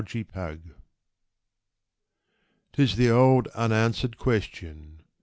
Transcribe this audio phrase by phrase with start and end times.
[0.03, 0.71] UNSOLVED
[2.73, 5.03] 'Tis the old unanswered question